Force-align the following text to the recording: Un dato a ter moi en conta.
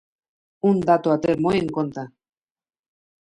Un 0.69 0.77
dato 0.89 1.07
a 1.15 1.17
ter 1.25 1.35
moi 1.45 1.57
en 1.59 1.69
conta. 1.77 2.03